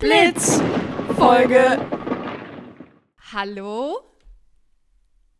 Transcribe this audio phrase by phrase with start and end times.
[0.00, 0.60] Blitz
[1.18, 1.78] Folge.
[3.32, 4.00] Hallo?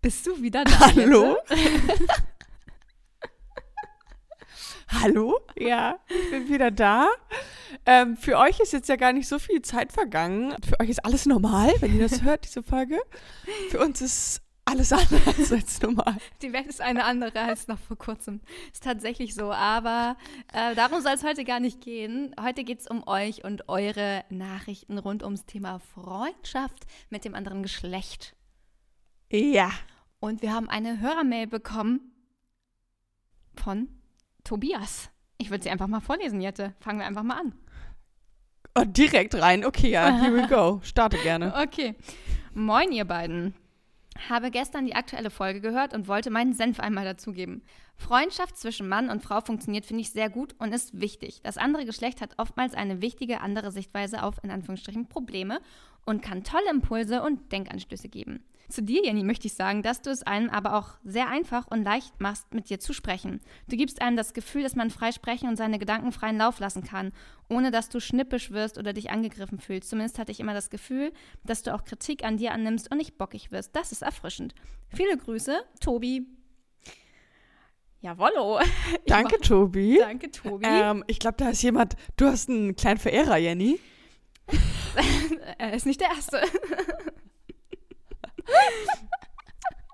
[0.02, 0.80] Bist du wieder da?
[0.80, 1.38] Hallo?
[4.88, 5.40] Hallo?
[5.56, 7.08] Ja, ich bin wieder da.
[7.86, 10.54] Ähm, für euch ist jetzt ja gar nicht so viel Zeit vergangen.
[10.68, 13.00] Für euch ist alles normal, wenn ihr das hört, diese Folge.
[13.70, 16.16] Für uns ist alles anders als normal.
[16.42, 18.40] Die Welt ist eine andere als noch vor kurzem.
[18.72, 20.16] Ist tatsächlich so, aber
[20.52, 22.34] äh, darum soll es heute gar nicht gehen.
[22.40, 27.62] Heute geht es um euch und eure Nachrichten rund ums Thema Freundschaft mit dem anderen
[27.62, 28.36] Geschlecht.
[29.30, 29.70] Ja.
[30.20, 32.12] Und wir haben eine Hörermail bekommen
[33.54, 33.88] von
[34.44, 35.10] Tobias.
[35.38, 36.74] Ich würde sie einfach mal vorlesen, Jette.
[36.80, 37.54] Fangen wir einfach mal an.
[38.78, 39.64] Oh, direkt rein.
[39.64, 40.80] Okay, ja, here we go.
[40.82, 41.52] Starte gerne.
[41.62, 41.96] Okay.
[42.52, 43.54] Moin, ihr beiden.
[44.28, 47.62] Habe gestern die aktuelle Folge gehört und wollte meinen Senf einmal dazugeben.
[47.96, 51.40] Freundschaft zwischen Mann und Frau funktioniert, finde ich, sehr gut und ist wichtig.
[51.42, 55.60] Das andere Geschlecht hat oftmals eine wichtige andere Sichtweise auf, in Anführungsstrichen, Probleme
[56.06, 58.42] und kann tolle Impulse und Denkanstöße geben.
[58.70, 61.82] Zu dir, Jenny, möchte ich sagen, dass du es einem aber auch sehr einfach und
[61.84, 63.40] leicht machst, mit dir zu sprechen.
[63.68, 66.84] Du gibst einem das Gefühl, dass man frei sprechen und seine Gedanken freien Lauf lassen
[66.84, 67.12] kann,
[67.48, 69.90] ohne dass du schnippisch wirst oder dich angegriffen fühlst.
[69.90, 71.12] Zumindest hatte ich immer das Gefühl,
[71.44, 73.74] dass du auch Kritik an dir annimmst und nicht bockig wirst.
[73.74, 74.54] Das ist erfrischend.
[74.88, 76.26] Viele Grüße, Tobi.
[78.02, 78.60] Jawollo.
[79.06, 79.98] Danke, mach- Tobi.
[79.98, 80.64] Danke, Tobi.
[80.66, 81.96] Ähm, ich glaube, da ist jemand.
[82.16, 83.78] Du hast einen kleinen Verehrer, Jenny.
[85.58, 86.40] Er ist nicht der Erste.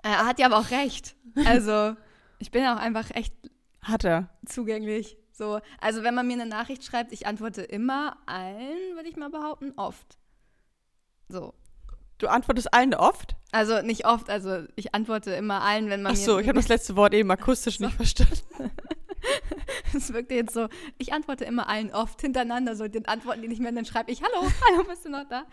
[0.03, 1.15] er hat ja aber auch recht.
[1.45, 1.95] Also,
[2.39, 3.33] ich bin auch einfach echt
[3.81, 4.29] Hat er.
[4.45, 5.17] zugänglich.
[5.31, 9.29] So, also wenn man mir eine Nachricht schreibt, ich antworte immer allen, würde ich mal
[9.29, 10.17] behaupten, oft.
[11.29, 11.53] So.
[12.17, 13.35] Du antwortest allen oft?
[13.51, 16.69] Also nicht oft, also ich antworte immer allen, wenn man Ach so, ich habe das
[16.69, 18.41] letzte Wort eben akustisch nicht verstanden.
[19.93, 23.61] Es wirkte jetzt so, ich antworte immer allen oft hintereinander, so den Antworten, die nicht
[23.61, 25.45] mehr, dann schreibe ich, hallo, hallo, bist du noch da?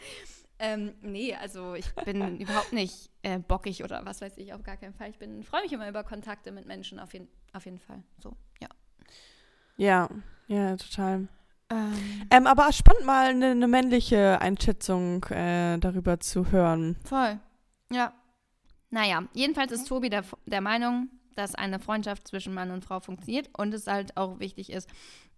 [0.59, 4.77] Ähm, nee, also ich bin überhaupt nicht äh, bockig oder was weiß ich, auf gar
[4.77, 5.11] keinen Fall.
[5.11, 8.03] Ich bin, freue mich immer über Kontakte mit Menschen, auf jeden, auf jeden Fall.
[8.19, 8.69] So, ja.
[9.77, 10.09] Ja,
[10.47, 11.29] ja, total.
[11.71, 16.97] Ähm, Ähm, aber spannend mal eine, eine männliche Einschätzung äh, darüber zu hören.
[17.05, 17.39] voll.
[17.91, 18.13] Ja.
[18.91, 23.51] Naja, jedenfalls ist Tobi der, der Meinung, dass eine Freundschaft zwischen Mann und Frau funktioniert
[23.59, 24.89] und es halt auch wichtig ist.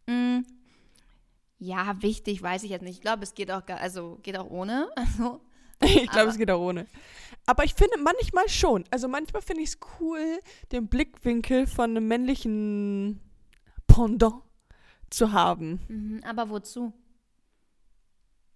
[0.06, 0.40] Mm,
[1.58, 2.96] ja, wichtig, weiß ich jetzt nicht.
[2.96, 4.88] Ich glaube, es geht auch, also geht auch ohne.
[4.96, 5.40] Also,
[5.82, 6.86] Ich glaube, es geht auch ohne.
[7.44, 8.84] Aber ich finde manchmal schon.
[8.90, 10.40] Also manchmal finde ich es cool,
[10.72, 13.20] den Blickwinkel von einem männlichen
[13.86, 14.42] Pendant
[15.10, 15.80] zu haben.
[15.88, 16.92] mhm, aber wozu?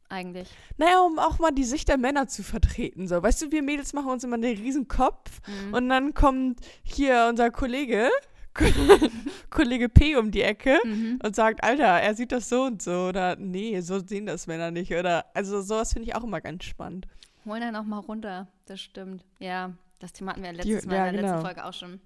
[0.08, 0.48] Eigentlich.
[0.76, 3.06] Naja, um auch mal die Sicht der Männer zu vertreten.
[3.06, 5.74] So, weißt du, wir Mädels machen uns immer einen riesen Kopf Mhm.
[5.74, 8.10] und dann kommt hier unser Kollege,
[9.50, 11.18] Kollege P um die Ecke Mhm.
[11.22, 14.70] und sagt, Alter, er sieht das so und so oder nee, so sehen das Männer
[14.70, 17.06] nicht oder also sowas finde ich auch immer ganz spannend.
[17.46, 19.24] Holen dann auch mal runter, das stimmt.
[19.38, 21.46] Ja, das Thema hatten wir Die- letztes Mal ja, in der letzten genau.
[21.46, 22.00] Folge auch schon.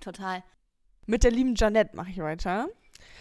[0.00, 0.42] Total.
[1.06, 2.68] Mit der lieben Janette mache ich weiter.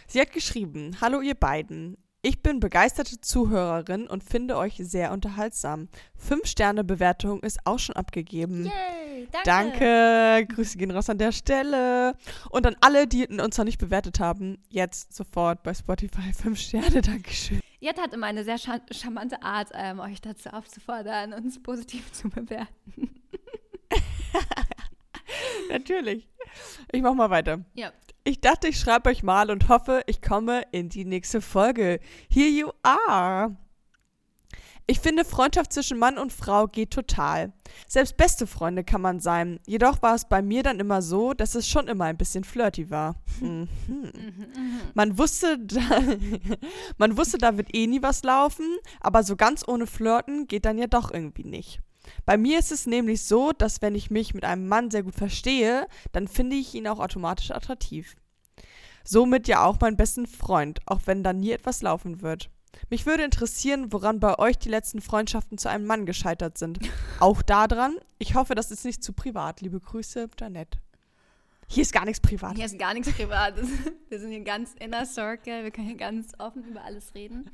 [0.08, 1.98] Sie hat geschrieben: Hallo, ihr beiden.
[2.24, 5.88] Ich bin begeisterte Zuhörerin und finde euch sehr unterhaltsam.
[6.16, 8.66] Fünf Sterne Bewertung ist auch schon abgegeben.
[8.66, 9.80] Yay, danke.
[9.80, 10.54] Danke.
[10.54, 12.14] Grüße gehen raus an der Stelle.
[12.52, 17.02] Und an alle, die uns noch nicht bewertet haben, jetzt sofort bei Spotify fünf Sterne.
[17.02, 17.60] Dankeschön.
[17.80, 23.20] Jette hat immer eine sehr charmante Art, ähm, euch dazu aufzufordern, uns positiv zu bewerten.
[25.70, 26.28] Natürlich.
[26.92, 27.64] Ich mach mal weiter.
[27.74, 27.92] Ja.
[28.24, 32.00] Ich dachte, ich schreibe euch mal und hoffe, ich komme in die nächste Folge.
[32.30, 33.56] Here you are.
[34.92, 37.54] Ich finde, Freundschaft zwischen Mann und Frau geht total.
[37.88, 39.60] Selbst beste Freunde kann man sein.
[39.66, 42.90] Jedoch war es bei mir dann immer so, dass es schon immer ein bisschen flirty
[42.90, 43.16] war.
[43.42, 43.70] Mhm.
[44.94, 45.80] Man wusste, da,
[46.98, 48.66] man wusste, da wird eh nie was laufen,
[49.00, 51.80] aber so ganz ohne Flirten geht dann ja doch irgendwie nicht.
[52.26, 55.16] Bei mir ist es nämlich so, dass wenn ich mich mit einem Mann sehr gut
[55.16, 58.16] verstehe, dann finde ich ihn auch automatisch attraktiv.
[59.04, 62.50] Somit ja auch meinen besten Freund, auch wenn da nie etwas laufen wird.
[62.90, 66.80] Mich würde interessieren, woran bei euch die letzten Freundschaften zu einem Mann gescheitert sind.
[67.20, 67.98] Auch daran.
[68.18, 69.62] Ich hoffe, das ist nicht zu privat.
[69.62, 70.80] Liebe Grüße, Janette.
[71.68, 72.58] Hier ist gar nichts privat.
[72.58, 73.70] Hier ist gar nichts Privates.
[74.10, 75.64] Wir sind hier ganz inner Circle.
[75.64, 77.50] Wir können hier ganz offen über alles reden.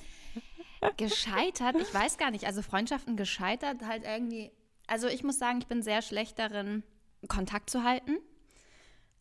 [0.97, 2.45] Gescheitert, ich weiß gar nicht.
[2.45, 4.51] Also Freundschaften gescheitert halt irgendwie.
[4.87, 6.83] Also ich muss sagen, ich bin sehr schlecht darin,
[7.27, 8.17] Kontakt zu halten.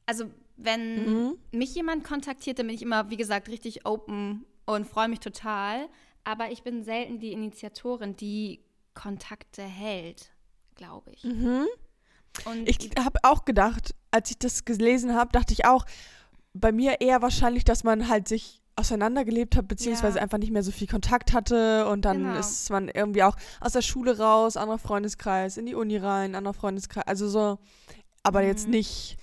[0.07, 1.39] Also wenn Mhm.
[1.51, 5.89] mich jemand kontaktiert, dann bin ich immer, wie gesagt, richtig open und freue mich total.
[6.25, 8.61] Aber ich bin selten die Initiatorin, die
[8.95, 10.31] Kontakte hält,
[10.75, 11.25] glaube ich.
[11.25, 11.67] Mhm.
[12.45, 15.85] Und Ich habe auch gedacht, als ich das gelesen habe, dachte ich auch,
[16.53, 20.23] bei mir eher wahrscheinlich, dass man halt sich auseinandergelebt hat, beziehungsweise Ja.
[20.23, 22.39] einfach nicht mehr so viel Kontakt hatte und dann Genau.
[22.39, 26.55] ist man irgendwie auch aus der Schule raus, anderer Freundeskreis, in die Uni rein, anderer
[26.55, 27.59] Freundeskreis, also so,
[28.23, 28.73] aber jetzt Mhm.
[28.73, 29.17] nicht,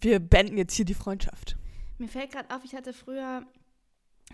[0.00, 1.56] wir beenden jetzt hier die Freundschaft.
[1.98, 3.44] Mir fällt gerade auf, ich hatte früher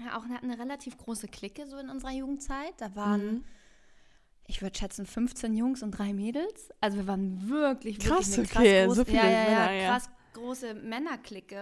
[0.04, 2.74] ja, auch eine, eine relativ große Clique so in unserer Jugendzeit.
[2.78, 3.44] Da waren, Mhm.
[4.46, 6.68] ich würde schätzen, 15 Jungs und drei Mädels.
[6.82, 9.82] Also wir waren wirklich, Krass, wirklich eine okay, krass, so viele ja, ja, Männer, ja,
[9.82, 9.90] ja.
[9.92, 11.56] krass große Männerclique.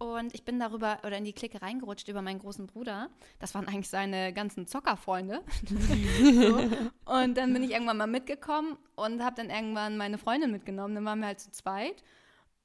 [0.00, 3.10] Und ich bin darüber oder in die Clique reingerutscht über meinen großen Bruder.
[3.38, 5.42] Das waren eigentlich seine ganzen Zockerfreunde.
[6.32, 6.58] so.
[7.04, 10.94] Und dann bin ich irgendwann mal mitgekommen und habe dann irgendwann meine Freundin mitgenommen.
[10.94, 12.02] Dann waren wir halt zu zweit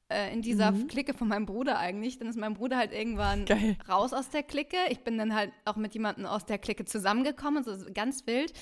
[0.08, 0.88] äh, in dieser Mhm.
[0.88, 2.18] Clique von meinem Bruder eigentlich.
[2.18, 3.76] Dann ist mein Bruder halt irgendwann Geil.
[3.90, 4.78] raus aus der Clique.
[4.90, 8.54] Ich bin dann halt auch mit jemandem aus der Clique zusammengekommen, so ganz wild.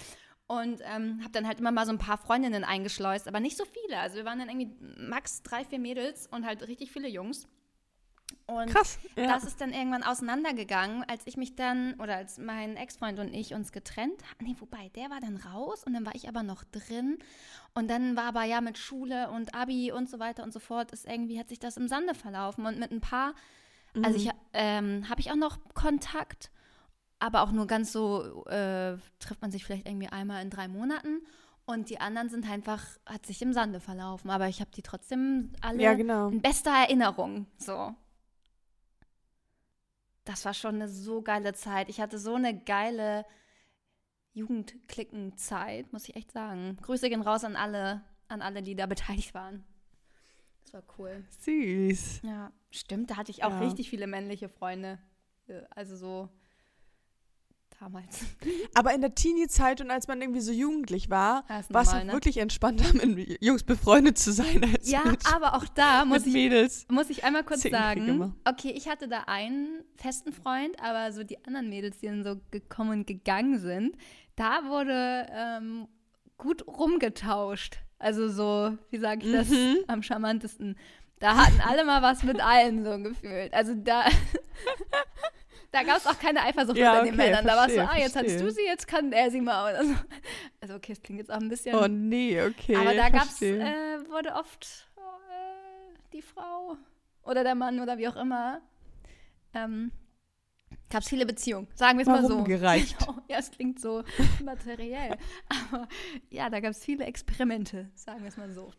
[0.47, 3.65] Und ähm, habe dann halt immer mal so ein paar Freundinnen eingeschleust, aber nicht so
[3.65, 3.99] viele.
[3.99, 7.47] Also wir waren dann irgendwie max drei, vier Mädels und halt richtig viele Jungs.
[8.45, 8.99] Und Krass.
[9.15, 9.27] Ja.
[9.27, 13.53] das ist dann irgendwann auseinandergegangen, als ich mich dann, oder als mein Ex-Freund und ich
[13.53, 14.45] uns getrennt haben.
[14.45, 17.17] Nee, wobei, der war dann raus und dann war ich aber noch drin.
[17.73, 20.91] Und dann war aber ja mit Schule und Abi und so weiter und so fort,
[20.91, 22.65] ist irgendwie, hat sich das im Sande verlaufen.
[22.65, 23.33] Und mit ein paar,
[24.01, 26.51] also ich ähm, habe ich auch noch Kontakt,
[27.19, 31.21] aber auch nur ganz so, äh, trifft man sich vielleicht irgendwie einmal in drei Monaten.
[31.65, 34.29] Und die anderen sind einfach, hat sich im Sande verlaufen.
[34.29, 36.27] Aber ich habe die trotzdem alle ja, genau.
[36.27, 37.47] in bester Erinnerung.
[37.57, 37.95] So.
[40.25, 41.89] Das war schon eine so geile Zeit.
[41.89, 43.25] Ich hatte so eine geile
[44.33, 46.77] Jugendklickenzeit, muss ich echt sagen.
[46.81, 49.63] Grüße gehen raus an alle, an alle, die da beteiligt waren.
[50.63, 51.23] Das war cool.
[51.39, 52.21] Süß.
[52.23, 53.11] Ja, stimmt.
[53.11, 53.59] Da hatte ich auch Ja.
[53.59, 54.97] richtig viele männliche Freunde.
[55.71, 56.29] Also so
[57.83, 58.19] damals.
[58.73, 62.11] Aber in der Teenie-Zeit und als man irgendwie so jugendlich war, war es ne?
[62.11, 66.33] wirklich entspannter, mit Jungs befreundet zu sein als Ja, mit, aber auch da muss ich
[66.33, 66.85] Mädels.
[66.89, 71.43] Muss ich einmal kurz sagen, okay, ich hatte da einen festen Freund, aber so die
[71.45, 73.95] anderen Mädels, die dann so gekommen und gegangen sind,
[74.35, 75.87] da wurde ähm,
[76.37, 77.77] gut rumgetauscht.
[77.99, 79.77] Also so, wie sage ich das Mhm.
[79.87, 80.77] am charmantesten?
[81.19, 83.53] Da hatten alle mal was mit allen so gefühlt.
[83.53, 84.03] Also da,
[85.73, 87.45] da gab es auch keine Eifersucht Ja, unter den okay, Männern.
[87.45, 88.63] Da war es so, verstehe, ah, jetzt hattest du verstehe.
[88.63, 89.73] sie, jetzt kann er sie mal.
[89.73, 89.95] Oder so.
[90.61, 92.75] Also okay, es klingt jetzt auch ein bisschen Oh nee, okay.
[92.75, 93.59] aber da gab's, verstehe.
[93.59, 96.77] äh, wurde oft äh, die Frau
[97.23, 98.61] oder der Mann oder wie auch immer,
[99.55, 99.91] ähm,
[100.91, 101.67] gab es viele Beziehungen.
[101.73, 102.35] Sagen wir es Mal so.
[102.35, 102.95] rumgereicht.
[103.05, 103.19] Genau.
[103.27, 104.03] Ja, es klingt so
[104.43, 105.17] materiell.
[105.71, 105.87] Aber
[106.29, 108.71] ja, da gab es viele Experimente, sagen wir es mal so.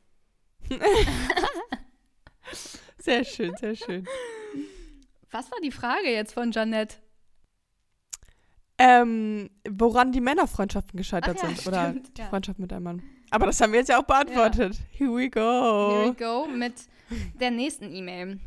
[2.99, 4.07] Sehr schön, sehr schön.
[5.35, 6.99] Was war die Frage jetzt von Janette?
[8.79, 11.67] Ähm, woran die Männerfreundschaften gescheitert ja, sind.
[11.67, 12.29] Oder stimmt, die ja.
[12.29, 13.03] Freundschaft mit einem Mann.
[13.33, 14.79] Aber das haben wir jetzt ja auch beantwortet.
[14.93, 16.07] Here we Here go.
[16.07, 16.75] we go mit
[17.41, 18.39] der nächsten E-Mail.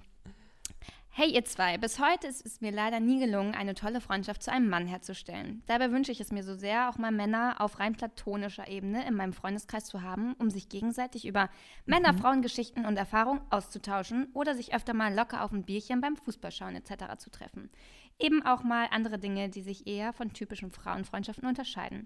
[1.19, 4.51] Hey ihr zwei, bis heute ist es mir leider nie gelungen, eine tolle Freundschaft zu
[4.51, 5.63] einem Mann herzustellen.
[5.65, 9.15] Dabei wünsche ich es mir so sehr, auch mal Männer auf rein platonischer Ebene in
[9.15, 11.49] meinem Freundeskreis zu haben, um sich gegenseitig über
[11.87, 17.17] Männer-Frauen-Geschichten und Erfahrungen auszutauschen oder sich öfter mal locker auf ein Bierchen beim Fußballschauen etc.
[17.17, 17.71] zu treffen.
[18.19, 22.05] Eben auch mal andere Dinge, die sich eher von typischen Frauenfreundschaften unterscheiden.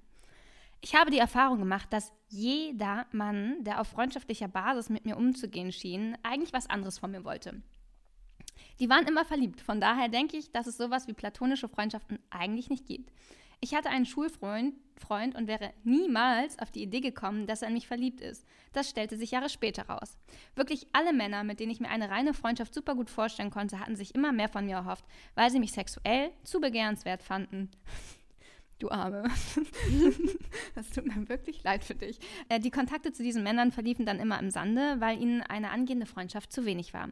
[0.80, 5.74] Ich habe die Erfahrung gemacht, dass jeder Mann, der auf freundschaftlicher Basis mit mir umzugehen
[5.74, 7.62] schien, eigentlich was anderes von mir wollte.
[8.82, 12.70] Die waren immer verliebt, von daher denke ich, dass es sowas wie platonische Freundschaften eigentlich
[12.70, 13.14] nicht gibt.
[13.60, 17.74] Ich hatte einen Schulfreund Freund und wäre niemals auf die Idee gekommen, dass er in
[17.74, 18.46] mich verliebt ist.
[18.72, 20.18] Das stellte sich Jahre später raus.
[20.56, 23.96] Wirklich alle Männer, mit denen ich mir eine reine Freundschaft super gut vorstellen konnte, hatten
[23.96, 27.70] sich immer mehr von mir erhofft, weil sie mich sexuell zu begehrenswert fanden.
[28.80, 29.26] Du Arme.
[30.74, 32.18] das tut mir wirklich leid für dich.
[32.50, 36.08] Äh, die Kontakte zu diesen Männern verliefen dann immer im Sande, weil ihnen eine angehende
[36.08, 37.10] Freundschaft zu wenig war.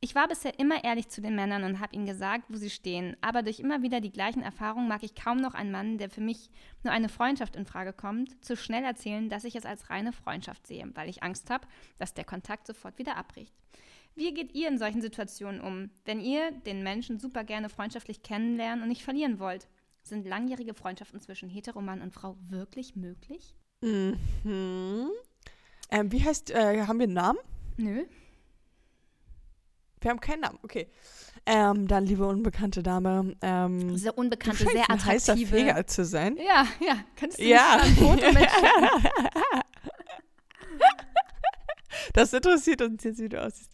[0.00, 3.16] Ich war bisher immer ehrlich zu den Männern und habe ihnen gesagt, wo sie stehen.
[3.22, 6.20] Aber durch immer wieder die gleichen Erfahrungen mag ich kaum noch einen Mann, der für
[6.20, 6.50] mich
[6.82, 10.66] nur eine Freundschaft in Frage kommt, zu schnell erzählen, dass ich es als reine Freundschaft
[10.66, 11.66] sehe, weil ich Angst habe,
[11.98, 13.54] dass der Kontakt sofort wieder abbricht.
[14.14, 18.82] Wie geht ihr in solchen Situationen um, wenn ihr den Menschen super gerne freundschaftlich kennenlernen
[18.82, 19.68] und nicht verlieren wollt?
[20.02, 23.56] Sind langjährige Freundschaften zwischen Heteromann und Frau wirklich möglich?
[23.80, 24.18] Mhm.
[25.90, 27.38] Ähm, wie heißt, äh, haben wir einen Namen?
[27.76, 28.04] Nö.
[30.04, 30.86] Wir haben keinen Namen, okay.
[31.46, 35.56] Ähm, dann, liebe unbekannte Dame, ähm, Sehr unbekannte, sehr ein heißer attraktive.
[35.56, 36.36] Feger zu sein.
[36.36, 37.02] Ja, ja.
[37.16, 37.78] Kannst du Ja.
[37.80, 39.10] ein Foto mitschicken?
[42.12, 43.72] Das interessiert uns jetzt, wie du aussiehst.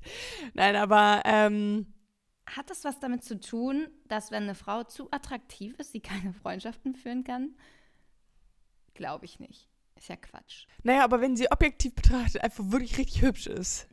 [0.54, 1.86] Nein, aber ähm,
[2.46, 6.32] Hat das was damit zu tun, dass wenn eine Frau zu attraktiv ist, sie keine
[6.32, 7.54] Freundschaften führen kann?
[8.94, 9.68] Glaube ich nicht.
[9.96, 10.66] Ist ja Quatsch.
[10.82, 13.86] naja, aber wenn sie objektiv betrachtet einfach wirklich richtig hübsch ist,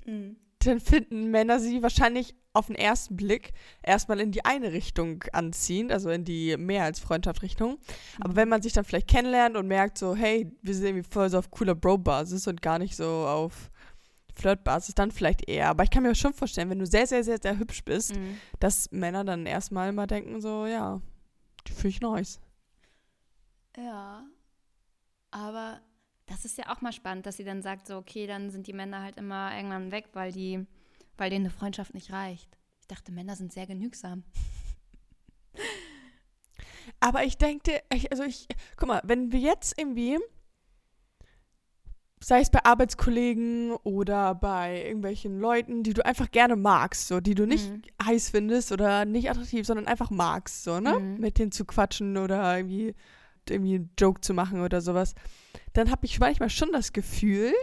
[0.60, 5.92] dann finden Männer sie wahrscheinlich auf den ersten Blick erstmal in die eine Richtung anziehend,
[5.92, 7.78] also in die mehr als Freundschaft-Richtung.
[8.20, 11.30] Aber wenn man sich dann vielleicht kennenlernt und merkt so, hey, wir sind irgendwie voll
[11.30, 13.70] so auf cooler Bro-Basis und gar nicht so auf
[14.34, 15.70] Flirt-Basis, dann vielleicht eher.
[15.70, 18.38] Aber ich kann mir schon vorstellen, wenn du sehr, sehr, sehr, sehr hübsch bist, Mhm.
[18.60, 21.00] dass Männer dann erstmal mal denken so, ja,
[21.68, 22.40] die finde ich nice.
[23.78, 24.26] Ja.
[25.32, 25.82] Aber
[26.28, 28.74] das ist ja auch mal spannend, dass sie dann sagt, so, okay, dann sind die
[28.74, 30.66] Männer halt immer irgendwann weg, weil die,
[31.18, 32.58] weil denen eine Freundschaft nicht reicht.
[32.82, 34.24] Ich dachte, Männer sind sehr genügsam.
[37.00, 40.18] Aber ich denke, ich, also ich, guck mal, wenn wir jetzt irgendwie,
[42.20, 47.36] sei es bei Arbeitskollegen oder bei irgendwelchen Leuten, die du einfach gerne magst, so, die
[47.36, 47.82] du nicht Mhm.
[48.04, 50.98] heiß findest oder nicht attraktiv, sondern einfach magst, so, ne?
[51.00, 51.20] Mhm.
[51.20, 52.96] Mit denen zu quatschen oder irgendwie,
[53.50, 55.16] irgendwie einen Joke zu machen oder sowas,
[55.74, 57.54] dann habe ich manchmal schon das Gefühl,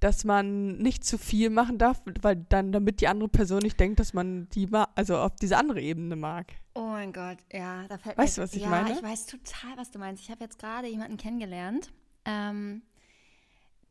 [0.00, 4.00] dass man nicht zu viel machen darf, weil dann, damit die andere Person nicht denkt,
[4.00, 6.52] dass man die ma also auf diese andere Ebene mag.
[6.74, 8.92] Oh mein Gott, ja, da fällt Weißt mir du, was ich ja, meine?
[8.92, 10.22] ich weiß total, was du meinst.
[10.24, 11.92] Ich habe jetzt gerade jemanden kennengelernt,
[12.24, 12.82] ähm,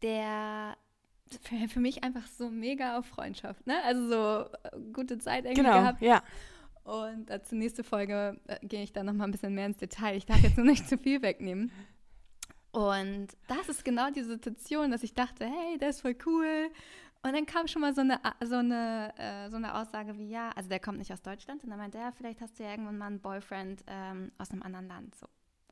[0.02, 0.76] der
[1.44, 3.76] für, für mich einfach so mega auf Freundschaft, ne?
[3.86, 6.02] Also so äh, gute Zeit irgendwie Genau, gehabt.
[6.02, 6.22] ja.
[6.92, 9.78] Und äh, zur nächsten Folge äh, gehe ich dann noch mal ein bisschen mehr ins
[9.78, 10.18] Detail.
[10.18, 11.72] Ich darf jetzt nur nicht zu viel wegnehmen.
[12.74, 16.70] Und das ist genau die Situation, dass ich dachte, hey, der ist voll cool.
[17.24, 20.50] Und dann kam schon mal so eine, so eine, äh, so eine Aussage wie, ja,
[20.50, 21.64] also der kommt nicht aus Deutschland.
[21.64, 24.64] Und dann meinte er, vielleicht hast du ja irgendwann mal einen Boyfriend ähm, aus einem
[24.64, 25.16] anderen Land.
[25.16, 25.28] So.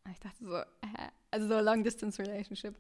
[0.05, 1.09] Und ich dachte so, hä?
[1.31, 2.75] Also so Long Distance Relationship.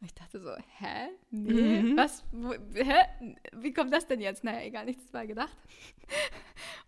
[0.00, 1.08] Und ich dachte so, hä?
[1.30, 1.96] Nee, Mhm.
[1.96, 2.24] was?
[2.32, 3.36] Wo, hä?
[3.52, 4.44] Wie kommt das denn jetzt?
[4.44, 5.56] Naja, egal, nichts dabei gedacht.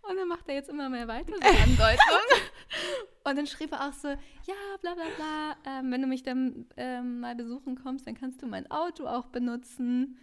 [0.09, 2.51] Und dann macht er jetzt immer mehr weiter, so Andeutungen.
[3.23, 6.67] Und dann schrieb er auch so, ja, bla bla bla, ähm, wenn du mich dann
[6.77, 10.17] ähm, mal besuchen kommst, dann kannst du mein Auto auch benutzen.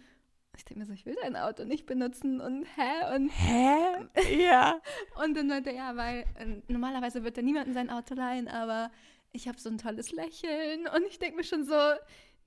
[0.55, 3.15] Ich denke mir so, ich will dein Auto nicht benutzen und hä?
[3.15, 4.45] Und, Hä?
[4.45, 4.79] Ja.
[5.23, 8.91] und dann meinte er, ja, weil äh, normalerweise wird er niemandem sein Auto leihen, aber
[9.31, 11.73] ich habe so ein tolles Lächeln und ich denke mir schon so,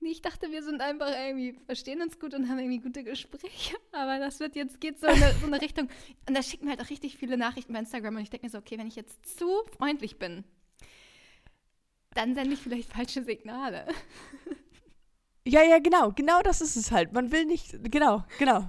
[0.01, 4.19] ich dachte, wir sind einfach irgendwie, verstehen uns gut und haben irgendwie gute Gespräche, aber
[4.19, 5.89] das wird jetzt, geht so in eine, so eine Richtung.
[6.27, 8.51] Und da schicken mir halt auch richtig viele Nachrichten bei Instagram und ich denke mir
[8.51, 10.43] so, okay, wenn ich jetzt zu freundlich bin,
[12.13, 13.85] dann sende ich vielleicht falsche Signale.
[15.47, 16.11] Ja, ja, genau.
[16.11, 17.13] Genau das ist es halt.
[17.13, 17.77] Man will nicht.
[17.89, 18.67] Genau, genau.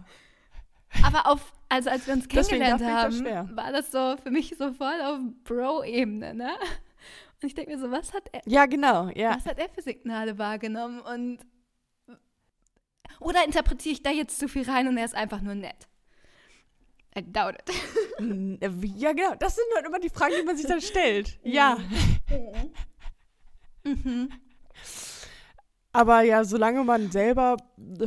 [1.02, 3.48] Aber auf, also als wir uns kennengelernt das haben, schwer.
[3.52, 6.50] war das so für mich so voll auf Bro-Ebene, ne?
[7.40, 9.08] Und ich denke mir so, was hat er, Ja, genau.
[9.10, 9.36] Ja.
[9.36, 11.38] was hat er für Signale wahrgenommen und
[13.20, 15.88] oder interpretiere ich da jetzt zu viel rein und er ist einfach nur nett?
[17.16, 17.74] I doubt it.
[18.96, 19.34] Ja, genau.
[19.36, 21.38] Das sind halt immer die Fragen, die man sich dann stellt.
[21.42, 21.78] Ja.
[23.84, 24.30] Mhm.
[25.92, 27.56] Aber ja, solange man selber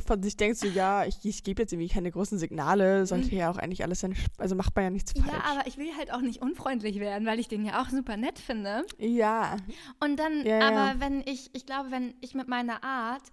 [0.06, 3.50] von sich denkt, so, ja, ich, ich gebe jetzt irgendwie keine großen Signale, sollte ja
[3.50, 4.14] auch eigentlich alles seine.
[4.16, 5.26] Sp- Also macht man ja nichts falsch.
[5.26, 5.32] Mhm.
[5.34, 8.18] Ja, aber ich will halt auch nicht unfreundlich werden, weil ich den ja auch super
[8.18, 8.86] nett finde.
[9.00, 9.58] Ja.
[10.00, 10.68] Und dann, Ja, ja.
[10.70, 13.24] aber wenn ich, ich glaube, wenn ich mit meiner Art,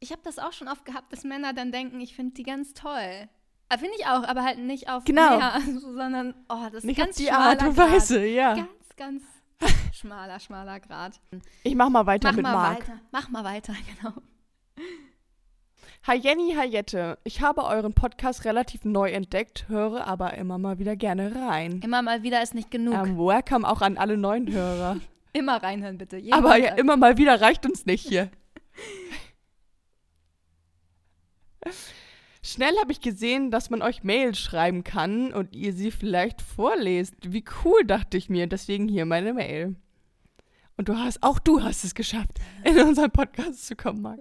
[0.00, 2.72] ich habe das auch schon oft gehabt, dass Männer dann denken, ich finde die ganz
[2.72, 3.28] toll.
[3.68, 5.36] Ah, Finde ich auch, aber halt nicht auf Genau.
[5.38, 7.76] mehr, sondern, oh, das ist Nicht auf ganz die schmaler Art und.
[7.76, 8.54] Weise, ja.
[8.54, 9.22] Ganz, ganz
[9.92, 11.20] schmaler, schmaler Grad.
[11.62, 12.80] Ich mach mal weiter Mach mit mal Marc.
[12.80, 14.14] weiter, mach mal weiter, genau.
[16.06, 17.18] Hi Jenny, hi Jette.
[17.24, 21.80] Ich habe euren Podcast relativ neu entdeckt, höre aber immer mal wieder gerne rein.
[21.82, 22.94] Immer mal wieder ist nicht genug.
[22.94, 24.96] Ähm, welcome auch an alle neuen Hörer.
[25.32, 26.16] Immer reinhören, bitte.
[26.16, 28.32] Jeden aber ja, immer mal wieder reicht uns nicht hier.
[32.42, 37.14] Schnell habe ich gesehen, dass man euch Mails schreiben kann und ihr sie vielleicht vorlest.
[37.22, 38.46] Wie cool, dachte ich mir.
[38.46, 39.76] Deswegen hier meine Mail.
[40.76, 44.20] Und du hast, auch du hast es geschafft, in unseren Podcast zu kommen, Marc.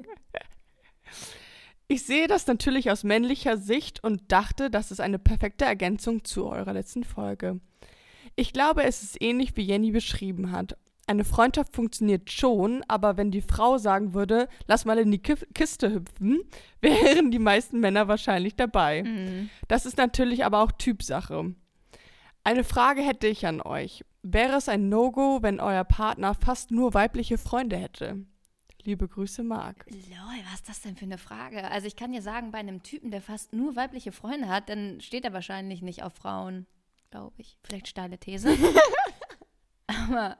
[1.88, 6.47] Ich sehe das natürlich aus männlicher Sicht und dachte, das ist eine perfekte Ergänzung zu
[6.47, 7.61] eurer letzten Folge.
[8.35, 10.77] Ich glaube, es ist ähnlich wie Jenny beschrieben hat.
[11.09, 15.91] Eine Freundschaft funktioniert schon, aber wenn die Frau sagen würde, lass mal in die Kiste
[15.91, 16.43] hüpfen,
[16.81, 19.01] wären die meisten Männer wahrscheinlich dabei.
[19.01, 19.49] Mhm.
[19.67, 21.55] Das ist natürlich aber auch Typsache.
[22.43, 24.05] Eine Frage hätte ich an euch.
[24.21, 28.23] Wäre es ein No-Go, wenn euer Partner fast nur weibliche Freunde hätte?
[28.83, 29.87] Liebe Grüße, Marc.
[29.89, 31.71] Lol, was ist das denn für eine Frage?
[31.71, 35.01] Also ich kann dir sagen, bei einem Typen, der fast nur weibliche Freunde hat, dann
[35.01, 36.67] steht er wahrscheinlich nicht auf Frauen,
[37.09, 37.57] glaube ich.
[37.63, 38.55] Vielleicht steile These.
[39.87, 40.37] Aber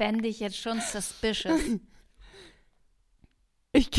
[0.00, 1.60] fände ich jetzt schon suspicious.
[3.72, 3.90] Ich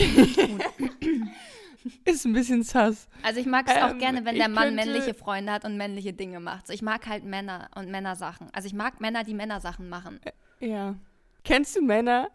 [2.05, 3.07] Ist ein bisschen sass.
[3.21, 6.11] Also ich mag es auch Ähm, gerne, wenn der Mann männliche Freunde hat und männliche
[6.11, 6.67] Dinge macht.
[6.67, 8.49] So, ich mag halt Männer und Männersachen.
[8.51, 10.19] Also ich mag Männer, die Männersachen machen.
[10.59, 10.95] Ja.
[11.43, 12.29] Kennst du Männer,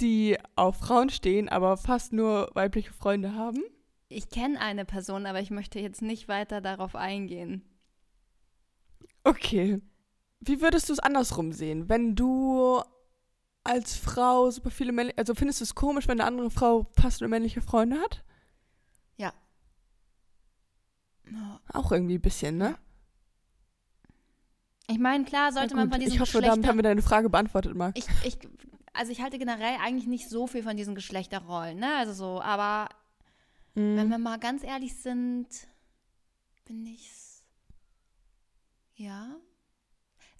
[0.00, 3.62] die auf Frauen stehen, aber fast nur weibliche Freunde haben?
[4.08, 7.62] Ich kenne eine Person, aber ich möchte jetzt nicht weiter darauf eingehen.
[9.24, 9.80] Okay.
[10.40, 12.82] Wie würdest du es andersrum sehen, wenn du
[13.70, 17.20] als Frau super viele männliche, also findest du es komisch, wenn eine andere Frau fast
[17.20, 18.22] nur männliche Freunde hat?
[19.16, 19.32] Ja.
[21.72, 22.76] Auch irgendwie ein bisschen, ne?
[24.88, 26.50] Ich meine, klar sollte man von diesen Ich hoffe, Geschlechter...
[26.50, 27.96] damit haben wir deine Frage beantwortet, Marc.
[27.96, 28.38] ich, ich,
[28.92, 31.94] also ich halte generell eigentlich nicht so viel von diesen Geschlechterrollen, ne?
[31.96, 32.88] Also so, aber
[33.76, 33.96] Mhm.
[33.96, 35.46] wenn wir mal ganz ehrlich sind,
[36.64, 37.44] bin ich's.
[38.96, 39.36] Ja.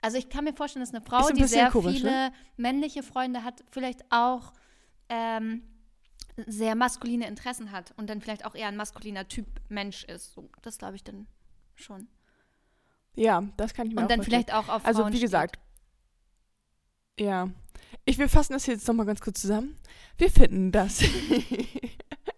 [0.02, 2.32] Also ich kann mir vorstellen, dass eine Frau, ein die sehr komisch, viele ne?
[2.56, 4.52] männliche Freunde hat, vielleicht auch
[5.08, 5.62] ähm,
[6.46, 10.32] sehr maskuline Interessen hat und dann vielleicht auch eher ein maskuliner Typ Mensch ist.
[10.32, 11.26] So, das glaube ich dann
[11.74, 12.08] schon.
[13.14, 14.44] Ja, das kann ich mir auch Und dann vorstellen.
[14.44, 15.26] vielleicht auch auf Also Frauen wie steht.
[15.28, 15.58] gesagt,
[17.18, 17.50] ja.
[18.04, 19.76] Ich will fassen das jetzt nochmal ganz kurz zusammen.
[20.16, 21.00] Wir finden, dass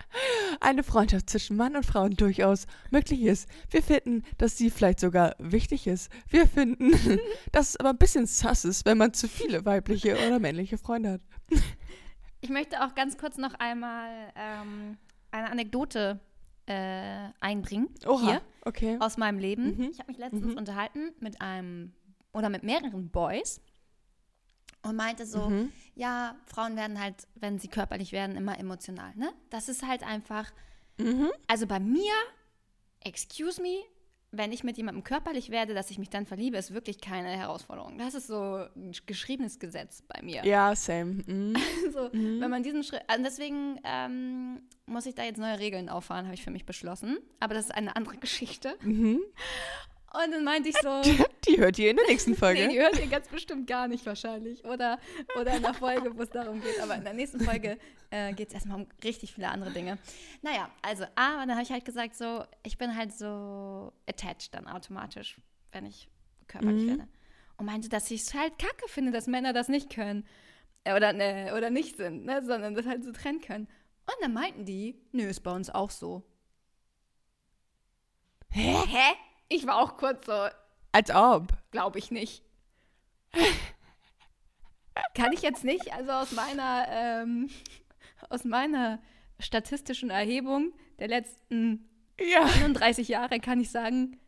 [0.63, 3.49] eine Freundschaft zwischen Mann und Frau durchaus möglich ist.
[3.71, 6.11] Wir finden, dass sie vielleicht sogar wichtig ist.
[6.29, 6.93] Wir finden,
[7.53, 11.13] dass es aber ein bisschen sass ist, wenn man zu viele weibliche oder männliche Freunde
[11.13, 11.21] hat.
[12.41, 14.97] Ich möchte auch ganz kurz noch einmal ähm,
[15.31, 16.21] eine Anekdote
[16.67, 17.89] äh, einbringen.
[18.21, 18.41] Hier.
[18.65, 18.97] okay.
[19.01, 19.77] aus meinem Leben.
[19.77, 19.89] Mhm.
[19.93, 20.57] Ich habe mich letztens Mhm.
[20.59, 21.93] unterhalten mit einem
[22.33, 23.61] oder mit mehreren Boys
[24.83, 25.73] und meinte so, Mhm.
[25.95, 29.33] ja, Frauen werden halt, wenn sie körperlich werden, immer emotional, ne?
[29.51, 30.51] Das ist halt einfach,
[30.99, 31.31] Mhm.
[31.49, 32.13] also bei mir,
[33.05, 33.83] excuse me,
[34.35, 37.99] wenn ich mit jemandem körperlich werde, dass ich mich dann verliebe, ist wirklich keine Herausforderung.
[37.99, 40.43] Das ist so ein geschriebenes Gesetz bei mir.
[40.47, 41.23] Ja, same.
[41.27, 41.55] Mhm.
[41.93, 46.25] So, Wenn man diesen Schritt, also deswegen ähm, muss ich da jetzt neue Regeln auffahren,
[46.25, 47.19] habe ich für mich beschlossen.
[47.41, 48.75] Aber das ist eine andere Geschichte.
[48.83, 49.21] Mhm.
[50.15, 51.03] Und dann meinte ich so,
[51.49, 52.67] Die hört ihr in der nächsten Folge.
[52.67, 54.65] nee, die hört ihr ganz bestimmt gar nicht wahrscheinlich.
[54.65, 54.99] Oder,
[55.41, 56.79] oder in der Folge, wo es darum geht.
[56.81, 57.79] Aber in der nächsten Folge
[58.11, 59.99] äh, geht es erstmal um richtig viele andere Dinge.
[60.43, 64.55] Naja, also A, und dann habe ich halt gesagt, so, ich bin halt so attached
[64.55, 65.37] dann automatisch,
[65.73, 66.09] wenn ich
[66.47, 66.89] körperlich Mhm.
[66.99, 67.09] werde.
[67.57, 70.27] Und meinte, dass ich es halt kacke finde, dass Männer das nicht können.
[70.85, 73.67] Äh, Oder, ne, oder nicht sind, ne, sondern das halt so trennen können.
[74.07, 76.23] Und dann meinten die, nö, ist bei uns auch so.
[78.51, 78.75] Hä?
[78.89, 79.15] Hä?
[79.49, 80.47] Ich war auch kurz so,
[80.93, 81.49] Als ob.
[81.71, 82.43] Glaube ich nicht.
[85.15, 85.93] Kann ich jetzt nicht.
[85.93, 87.51] Also aus meiner, ähm,
[88.29, 89.01] aus meiner
[89.41, 91.89] statistischen Erhebung der letzten
[92.21, 92.45] Ja.
[92.45, 94.21] 31 Jahre kann ich sagen,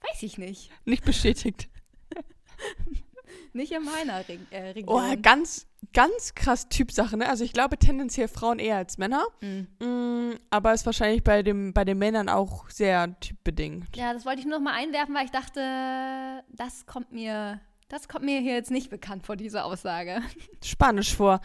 [0.00, 0.70] weiß ich nicht.
[0.84, 1.68] Nicht bestätigt.
[3.54, 5.22] Nicht in meiner Re äh, Oh, Region.
[5.22, 7.28] ganz, ganz krass Typsache, ne?
[7.28, 9.26] Also ich glaube tendenziell Frauen eher als Männer.
[9.42, 9.84] Mm.
[9.84, 13.94] Mm, aber ist wahrscheinlich bei, dem, bei den Männern auch sehr typbedingt.
[13.94, 18.08] Ja, das wollte ich nur noch mal einwerfen, weil ich dachte, das kommt mir, das
[18.08, 20.22] kommt mir hier jetzt nicht bekannt vor dieser Aussage.
[20.64, 21.40] Spanisch vor.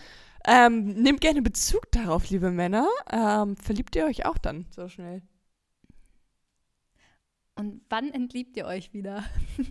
[0.45, 2.87] Ähm, nehmt gerne Bezug darauf, liebe Männer.
[3.11, 5.23] Ähm, verliebt ihr euch auch dann so schnell?
[7.55, 9.25] Und wann entliebt ihr euch wieder?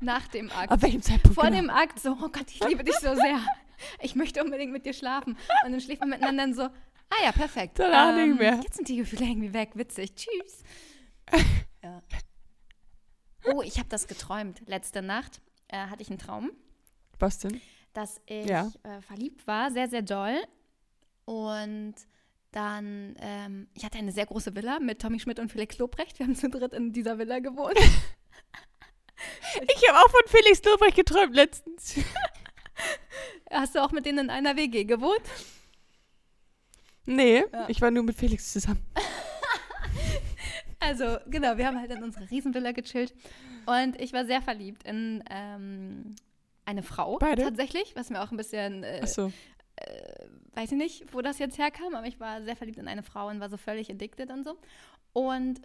[0.00, 0.70] Nach dem Akt.
[0.70, 1.34] Ab welchem Zeitpunkt?
[1.34, 1.56] vor genau?
[1.56, 3.40] dem Akt so, oh Gott, ich liebe dich so sehr.
[4.00, 5.36] Ich möchte unbedingt mit dir schlafen.
[5.64, 7.78] Und dann schläft man miteinander dann so, ah ja, perfekt.
[7.78, 8.60] Danach nicht mehr.
[8.62, 10.14] Jetzt sind die Gefühle irgendwie weg, witzig.
[10.14, 10.62] Tschüss.
[11.82, 12.02] ja.
[13.46, 14.60] Oh, ich habe das geträumt.
[14.66, 16.50] Letzte Nacht äh, hatte ich einen Traum,
[17.18, 17.60] Was denn?
[17.94, 18.70] dass ich Ja.
[18.82, 20.36] äh, verliebt war, sehr, sehr doll.
[21.24, 21.94] Und
[22.52, 26.18] dann, ähm, ich hatte eine sehr große Villa mit Tommy Schmidt und Felix Lobrecht.
[26.18, 27.78] Wir haben zu dritt in dieser Villa gewohnt.
[29.76, 31.96] Ich habe auch von Felix Lobrecht geträumt letztens.
[33.50, 35.20] Hast du auch mit denen in einer WG gewohnt?
[37.06, 37.68] Nee, Ja.
[37.68, 38.84] ich war nur mit Felix zusammen.
[40.82, 43.12] Also, genau, wir haben halt in unserer Riesenvilla gechillt.
[43.66, 46.16] Und ich war sehr verliebt in ähm,
[46.64, 47.18] eine Frau.
[47.18, 47.42] Beide?
[47.42, 49.30] Tatsächlich, was mir auch ein bisschen, äh, Achso.
[50.54, 53.28] weiß ich nicht, wo das jetzt herkam, aber ich war sehr verliebt in eine Frau
[53.28, 54.56] und war so völlig addicted und so.
[55.12, 55.60] Und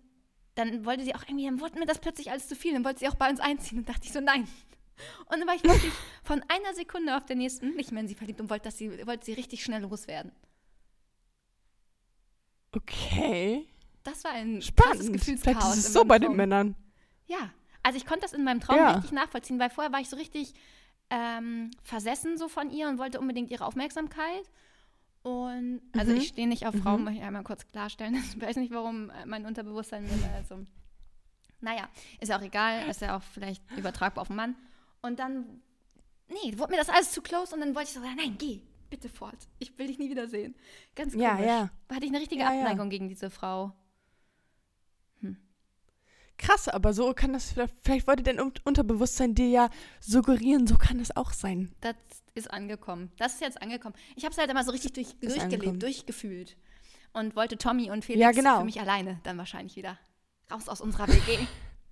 [0.56, 2.74] dann wollte sie auch irgendwie, dann wurde mir das plötzlich alles zu viel.
[2.74, 4.48] Dann wollte sie auch bei uns einziehen und dachte ich so, nein.
[5.26, 5.92] Und dann war ich wirklich
[6.24, 9.06] von einer Sekunde auf der nächsten nicht mehr in sie verliebt und wollte, dass sie,
[9.06, 10.32] wollte sie richtig schnell loswerden.
[12.74, 13.68] Okay.
[14.04, 15.24] Das war ein krasses Spannend.
[15.24, 15.78] Vielleicht Gefühlschaos.
[15.78, 16.36] ist es so bei den.
[16.36, 16.76] Männern.
[17.28, 17.50] Ja,
[17.84, 18.92] also ich konnte das in meinem Traum Ja.
[18.94, 20.54] richtig nachvollziehen, weil vorher war ich so richtig
[21.10, 24.50] ähm, versessen so von ihr und wollte unbedingt ihre Aufmerksamkeit.
[25.26, 26.18] Und also Mhm.
[26.20, 27.06] ich stehe nicht auf Frauen, Mhm.
[27.06, 28.14] möchte ich einmal kurz klarstellen.
[28.38, 30.66] Ich weiß nicht, warum äh, mein Unterbewusstsein mir also.
[31.62, 34.56] Naja, ist ja auch egal, ist ja auch vielleicht übertragbar auf den Mann.
[35.02, 35.62] Und dann,
[36.28, 38.62] nee, wurde mir das alles zu close und dann wollte ich so sagen, nein, geh,
[38.92, 39.48] bitte fort.
[39.58, 40.54] Ich will dich nie wiedersehen.
[40.94, 41.24] Ganz komisch.
[41.26, 41.70] Ja, ja.
[41.88, 42.60] Da hatte ich eine richtige Ja, ja.
[42.62, 43.72] Abneigung gegen diese Frau.
[46.38, 49.70] Krass, aber so kann das, vielleicht, wollte dein Un- Unterbewusstsein dir ja
[50.02, 51.74] suggerieren, so kann es auch sein.
[51.82, 51.96] Das
[52.34, 53.12] ist angekommen.
[53.18, 53.96] Das ist jetzt angekommen.
[54.16, 55.80] Ich habe es halt immer so richtig durch, durchgelebt, angekommen.
[55.80, 56.58] durchgefühlt.
[57.14, 58.60] Und wollte Tommy und Felix Ja, genau.
[58.60, 59.98] für mich alleine dann wahrscheinlich wieder.
[60.52, 61.48] Raus aus unserer WG.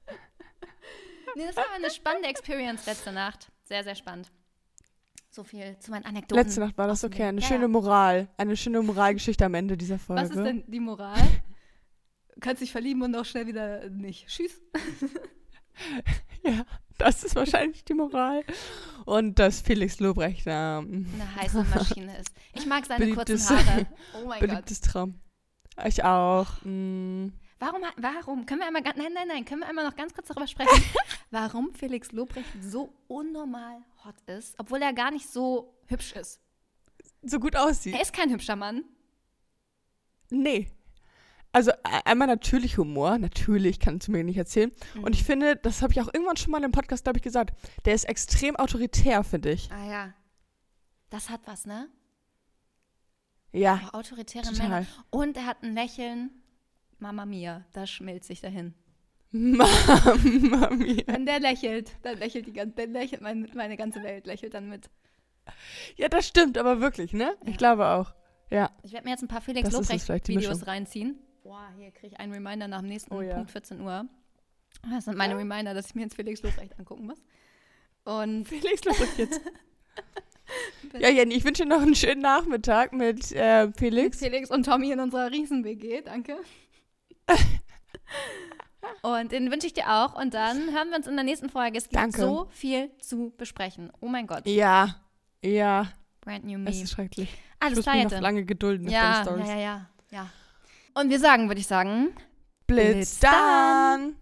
[1.35, 3.49] nee, das war eine spannende Experience letzte Nacht.
[3.63, 4.31] Sehr, sehr spannend.
[5.29, 6.43] So viel zu meinen Anekdoten.
[6.43, 7.23] Letzte Nacht war das okay.
[7.23, 7.41] Eine.
[7.41, 7.67] Ja, schöne.
[7.67, 8.27] Moral.
[8.37, 10.23] Eine schöne Moralgeschichte am Ende dieser Folge.
[10.23, 11.17] Was ist denn die Moral?
[12.39, 14.27] Kannst dich verlieben und auch schnell wieder nicht.
[14.27, 14.61] Tschüss.
[16.43, 16.65] Ja,
[16.97, 18.43] das ist wahrscheinlich die Moral.
[19.05, 22.33] Und dass Felix Lobrecht ähm, Eine heiße Maschine ist.
[22.53, 23.87] Ich mag seine kurzen Haare.
[24.13, 24.49] Oh mein Gott.
[24.49, 25.19] beliebtes Traum.
[25.85, 26.47] Ich auch.
[26.63, 27.29] Mm.
[27.59, 30.47] Warum, warum, können wir einmal, nein, nein, nein, können wir einmal noch ganz kurz darüber
[30.47, 30.83] sprechen,
[31.31, 36.41] warum Felix Lobrecht so unnormal hot ist, obwohl er gar nicht so hübsch ist.
[37.21, 37.95] So gut aussieht.
[37.95, 38.83] Er ist kein hübscher Mann.
[40.29, 40.67] Nee.
[41.53, 44.71] Also e- einmal natürlich Humor, natürlich kannst du mir nicht erzählen.
[44.95, 45.03] Mhm.
[45.03, 47.55] Und ich finde, das habe ich auch irgendwann schon mal im Podcast, glaube ich, gesagt.
[47.85, 49.71] Der ist extrem autoritär, finde ich.
[49.71, 50.13] Ah ja.
[51.09, 51.87] Das hat was, ne?
[53.51, 54.67] Ja, Aber autoritäre total.
[54.67, 54.87] Männer.
[55.11, 56.31] Und er hat ein Lächeln.
[56.97, 58.73] Mama mia, das schmilzt sich dahin.
[59.31, 61.03] Mama mia.
[61.05, 64.69] Wenn der lächelt, dann lächelt die ganze, dann lächelt meine, meine ganze Welt, lächelt dann
[64.69, 64.89] mit.
[65.97, 67.35] Ja, das stimmt, aber wirklich, ne?
[67.43, 67.51] Ja.
[67.51, 68.15] Ich glaube auch.
[68.49, 68.71] Ja.
[68.83, 71.19] Ich werde mir jetzt ein paar Felix Lobrecht-Videos reinziehen.
[71.43, 73.35] Boah, hier kriege ich einen Reminder nach dem nächsten Oh ja.
[73.35, 74.05] Punkt 14 Uhr.
[74.89, 77.21] Das sind meine Reminder, dass ich mir jetzt Felix Lobrecht angucken muss.
[78.05, 79.41] Und Felix Lobrecht jetzt.
[80.99, 84.19] ja, Jenny, ich wünsche dir noch einen schönen Nachmittag mit äh, Felix.
[84.19, 86.37] Felix und Tommy in unserer Riesen-WG, danke.
[89.01, 90.15] und den wünsche ich dir auch.
[90.15, 91.77] Und dann hören wir uns in der nächsten Folge.
[91.77, 92.21] Es gibt Danke.
[92.21, 93.91] so viel zu besprechen.
[93.99, 94.47] Oh mein Gott.
[94.47, 94.95] Ja,
[95.43, 96.69] ja, Brand new me.
[96.69, 97.29] ist schrecklich.
[97.59, 100.29] Alles ich muss klar, mich noch lange gedulden Ja, ja, ja, ja, ja.
[100.93, 102.13] Und wir sagen, würde ich sagen,
[102.67, 103.31] Blitz Blitz dann.
[103.31, 104.15] dann.